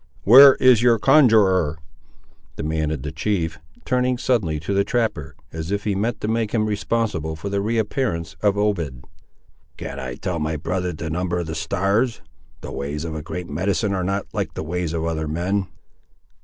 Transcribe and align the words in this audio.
"Where 0.23 0.55
is 0.55 0.81
your 0.81 0.97
conjuror?" 0.97 1.77
demanded 2.55 3.03
the 3.03 3.11
chief, 3.11 3.59
turning 3.85 4.17
suddenly 4.17 4.59
to 4.61 4.73
the 4.73 4.83
trapper, 4.83 5.35
as 5.53 5.69
if 5.69 5.83
he 5.83 5.93
meant 5.93 6.21
to 6.21 6.27
make 6.27 6.53
him 6.55 6.65
responsible 6.65 7.35
for 7.35 7.49
the 7.49 7.61
re 7.61 7.77
appearance 7.77 8.35
of 8.41 8.57
Obed. 8.57 9.05
"Can 9.77 9.99
I 9.99 10.15
tell 10.15 10.39
my 10.39 10.55
brother 10.57 10.91
the 10.91 11.11
number 11.11 11.37
of 11.37 11.45
the 11.45 11.53
stars? 11.53 12.21
The 12.61 12.71
ways 12.71 13.05
of 13.05 13.13
a 13.13 13.21
great 13.21 13.47
medicine 13.47 13.93
are 13.93 14.03
not 14.03 14.25
like 14.33 14.55
the 14.55 14.63
ways 14.63 14.91
of 14.93 15.05
other 15.05 15.27
men." 15.27 15.67